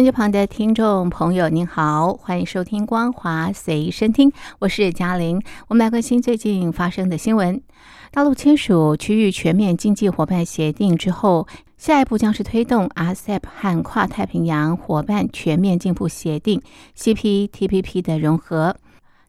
[0.00, 5.42] 音机旁的听众朋友，您好，欢迎收听《光华随身听》，我是嘉玲。
[5.68, 7.60] 我们来关心最近发生的新闻。
[8.10, 11.46] 大陆签署区域全面经济伙伴协定之后，
[11.76, 16.62] 下一步将是推动 RCEP 和跨太平洋伙伴全面进步协定
[16.96, 18.74] （CPTPP） 的融合。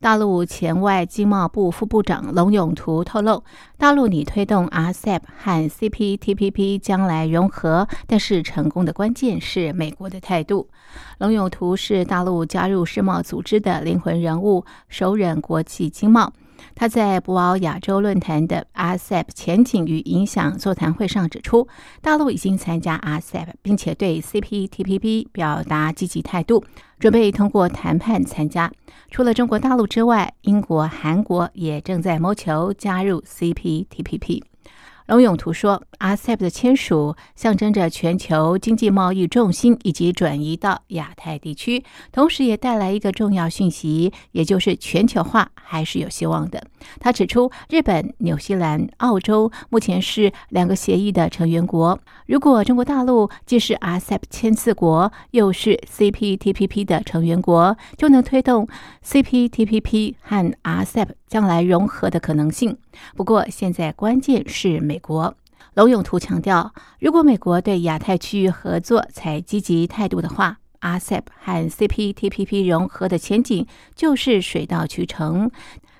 [0.00, 3.42] 大陆前外经贸部副部长龙永图透露，
[3.76, 10.68] 大陆拟推动 RCEP 和 CPTPP 将来融合，但是成功的关键是美国的态度。
[11.18, 16.32] 龙永图是大陆加入世贸组织的灵魂人物，首任国际经贸。
[16.74, 21.68] 他在博鳌亚洲论坛的 RCEP 前景与影响座谈会上指出，
[22.00, 26.64] 大陆已经参加 RCEP，并且对 CPTPP 表达积极态度，
[26.98, 28.70] 准备通过谈判参加。
[29.10, 34.42] 除了中国大陆之外，英国、韩国也正在谋求加入 CPTPP。
[35.08, 46.62] 龙永图说：“RCEP 的签署象征着全球经济贸易重心以及转移到亚太地区，同时也带来一个重要讯息，也就是全球化还是有希望的。”
[47.00, 51.98] 他指出，日本、纽西兰、澳洲目前是两个协议的成员国。
[52.26, 58.68] 如果中国大陆既是 RCEP 签字国，又是 CPTPP 的成员国，就能推动
[59.02, 62.76] CPTPP 和 RCEP 将来融合的可能性。
[63.16, 65.34] 不过，现在关键是美国。
[65.74, 75.50] 龙永图强调，如果美国对亚太区域合作采积极态度的话，RCEP 和 CPTPP 融合的前景就是水到渠成。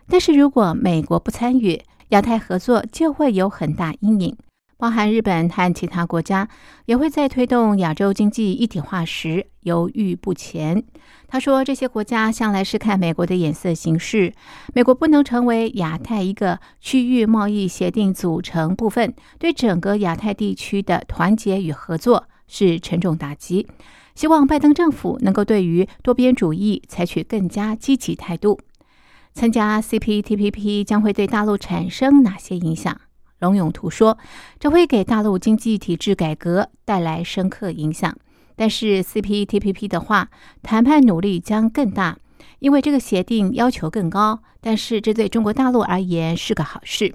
[0.08, 4.36] 但是如果美国不参与，亚太合作就会有很大阴影。
[4.78, 6.48] 包含日本和其他国家
[6.86, 10.84] 也会在推动亚洲经济一体化时犹豫不前。
[11.26, 14.32] 他说：“这些国家向来是看美国的眼色行事，
[14.72, 23.66] 美国不能成为亚太一个区域贸易协定组成部分，对整个亚太地区的团结与合作是沉重打击。
[24.14, 28.60] 希望拜登政府能够对于多边主义采取更加积极态度。
[29.34, 32.96] 参加 CPTPP 将会对大陆产生哪些影响？”
[33.40, 34.18] 龙永图说
[34.58, 38.16] ：“这会给大陆经济体制改革带来深刻影响。
[38.56, 40.28] 但是 CPTPP 的话，
[40.62, 42.18] 谈判努力将更大，
[42.58, 44.40] 因为这个协定要求更高。
[44.60, 47.14] 但是这对中国大陆而言是个好事。”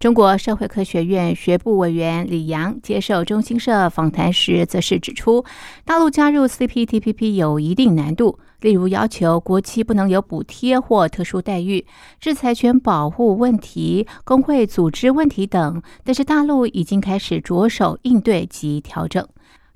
[0.00, 5.44] 中国社会科学院学部委员李阳接受中新社访谈时，则是指出，
[5.84, 11.84] 大陆加入 CPTPP 有一定难度，例如要求国企不能有补贴或特殊待遇、
[12.18, 15.82] 制裁权保护问题、工会组织问题等。
[16.02, 19.28] 但是大陆已经开始着手应对及调整。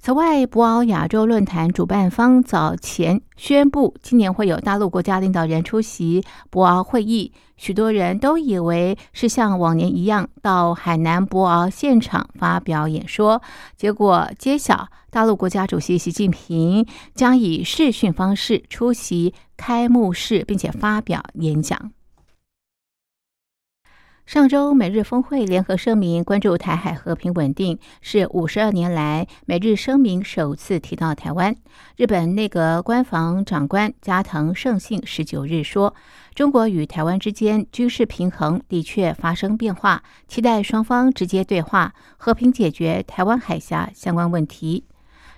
[0.04, 7.32] 此外，博鳌亚洲论坛主办方早前宣布，今年会有大陆国家领导人出席博鳌会议。
[7.56, 13.40] 许多人都以为是像往年一样到海南博鳌现场发表演说，
[13.78, 21.92] 结果揭晓，大陆国家主席习近平将以视讯方式出席开幕式，并且发表演讲。
[24.26, 31.54] 上周，美日峰会联合声明关注台海和平稳定，是五十二年来美日声明首次提到台湾。
[31.96, 35.94] 日本内阁官房长官加藤胜信十九日说
[36.34, 44.84] ：“中国与台湾之间军事平衡的确发生变化，期待双方直接对话，和平解决台湾海峡相关问题。”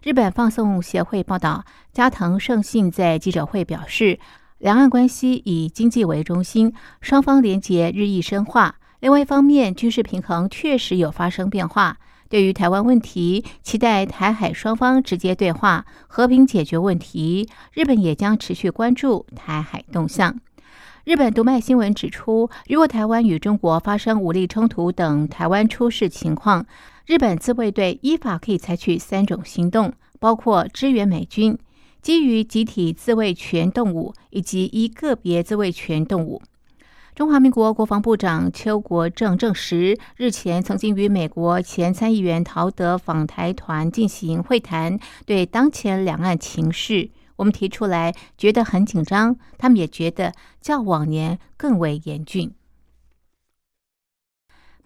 [0.05, 4.21] 日本放送协会报道，加藤胜信在记者会表示。
[4.59, 6.72] 两岸关系以经济为中心，
[7.03, 8.77] 双方连结日益深化。
[9.00, 11.99] 另外一方面，军事平衡确实有发生变化。
[12.31, 17.50] 对于台湾问题，期待台海双方直接对话，和平解决问题。
[17.75, 20.41] 日本也将持续关注台海动向。
[21.04, 26.65] 日本读卖新闻指出，如果台湾与中国发生武力冲突等台湾出事情况，
[27.04, 31.59] 日本自卫队依法可以采取三种行动，包括支援美军。
[32.07, 36.41] 基于集体自卫权动物以及一个别自卫权动物，
[37.17, 52.53] 中华民国国防部长邱国正证实，日前曾经与美国前参议员陶德访台团进行会谈，对当前两岸情势，我们提出来觉得很紧张，他们也觉得较往年更为严峻。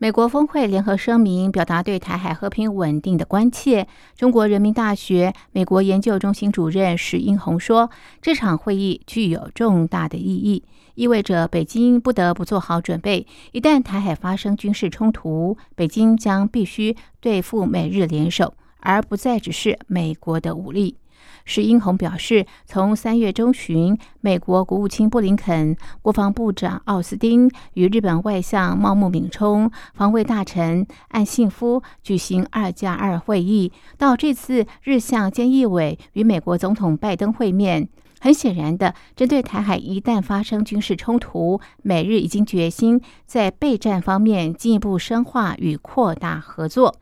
[0.02, 3.86] 美国峰会联合声明表达对台海和平稳定的关切。
[4.16, 7.90] 中国人民大学美国研究中心主任史英红说
[8.22, 10.64] ：“这场会议具有重大的意义，
[10.94, 20.96] 意味着北京不得不做好准备，一旦台海发生军事冲突，北京将必须对付美日联手，而不再只是美国的武力。”
[21.44, 37.88] 石英红表示，从三月中旬，美国国务卿布林肯、国防部长奥斯汀与日本外相茂木敏充、防卫大臣岸信夫举行“二加二”会议，到这次日向菅义伟与美国总统拜登会面，
[38.20, 46.94] 很显然的，针对台海一旦发生军事冲突，美日已经决心在备战方面进一步深化与扩大合作。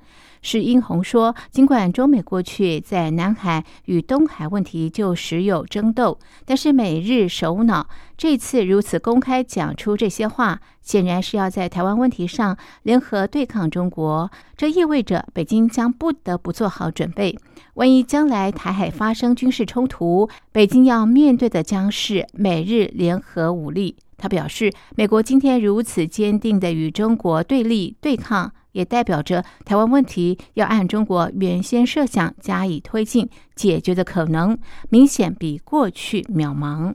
[0.43, 14.31] 史英红说：“尽管中美过去在南海与东海问题就时有争斗，但是美日首脑这次如此公开讲出这些话，显然是要在台湾问题上联合对抗中国。
[14.57, 17.39] 这意味着北京将不得不做好准备，
[17.75, 34.57] 万一将来台海发生军事冲突，北京要面对的将是美日联合武力。”他表示：“美国今天如此坚定的与中国对立对抗。”也代表着台湾问题要按中国原先设想加以推进解决的可能，
[34.91, 36.95] 明显比过去渺茫。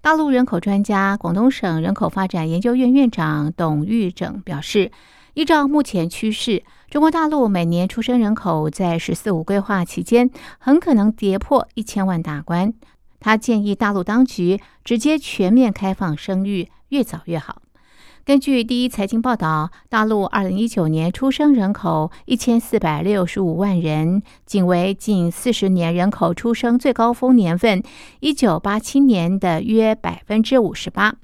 [0.00, 4.90] 大陆人口专家、广东省人口发展研究院院长董玉整表示，
[5.34, 12.72] 依照目前趋势，中国大陆每年出生人口在“十四五”规划期间很可能跌破一千万大关。
[13.20, 17.62] 他建议大陆当局直接全面开放生育，越早越好。
[18.24, 27.82] 根据第一财经报道，大陆二零一九年出生人口一千四百六十五万人，仅为近四十年人口出生最高峰年份
[28.20, 31.14] 一九八七年的约百分之五十八。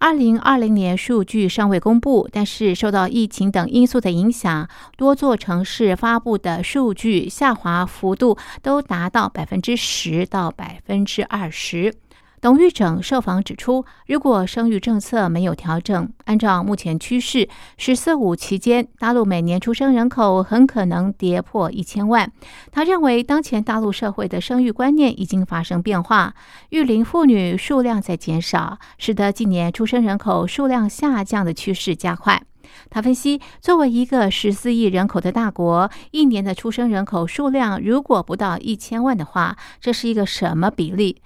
[0.00, 4.66] 二零二零年数据尚未公布，但是受到疫情等因素的影响，
[4.96, 11.94] 多座城市发布的数据下滑幅度都达到百分之十到百分之二十。
[12.40, 17.46] 董玉整受访指出，如果生育政策没有调整，按照目前趋势
[17.76, 22.32] ，“十四五”期间，大陆每年出生人口很可能跌破一千万。
[22.72, 26.34] 他认为，当前大陆社会的生育观念已经发生变化，
[26.70, 32.42] 育龄妇女数量在减少，使得近年出生人口数量下降的趋势加快。
[32.88, 41.20] 他分析，作为一个十四亿人口的大国，一年的出生人口数量如果不到一千万的话，这是一个什么比例？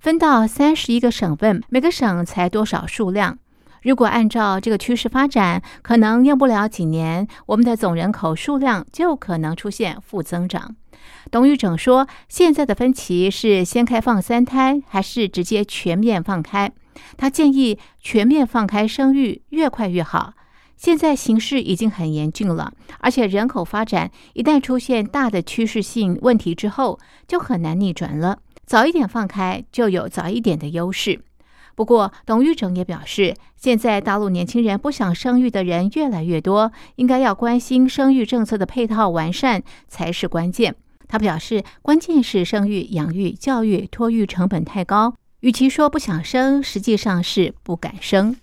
[0.00, 3.36] 分到三十一个省份，每个省才多少数量？
[3.82, 10.76] 如果按照这个趋势发展，可能用不了几年，我们的总人口数量就可能出现负增长。
[11.32, 16.70] 董宇整说：“现在的分歧是先开放三胎，还是直接全面放开？”
[17.16, 20.34] 他建议全面放开生育，越快越好。
[20.76, 28.38] 现在形势已经很严峻了，而且人口发展一旦出现大的趋势性问题之后，就很难逆转了。
[28.68, 31.22] 早一点放开，就有早一点的优势。
[31.74, 40.76] 不过，董玉整也表示，现在大陆年轻人不想生育的人越来越多，应该要关心生育政策的配套完善才是关键。
[41.06, 48.36] 他表示，关键是生育、养育、教育、托育成本太高，与其说不想生，实际上是不敢生。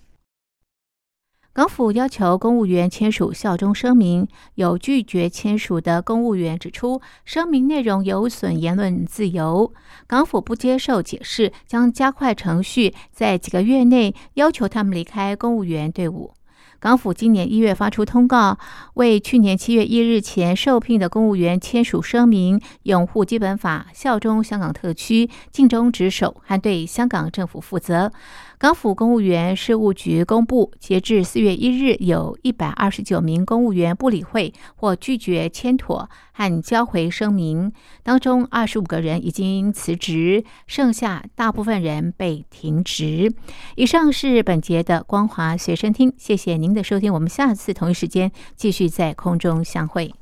[1.56, 9.72] 港府要求公务员签署效忠声明，有拒绝签署的公务员指出，声明内容有损言论自由。
[10.06, 16.33] 港府不接受解释，将加快程序，在几个月内要求他们离开公务员队伍。
[16.78, 18.59] 港府今年一月发出通告，
[18.95, 28.12] 为去年七月一日前受聘的公务员签署声明，拥护基本法、效忠香港特区、尽忠职守，还对香港政府负责。
[28.57, 37.71] 港府公务员事务局公布，截至四月一日，有一百二十九名公务员不理会或拒绝签妥和交回声明，
[38.02, 43.33] 当中二十五个人已经辞职，剩下大部分人被停职。
[43.76, 50.14] 以上是本节的光华随身听，谢谢您的收听，我们下次同一时间继续在空中相会。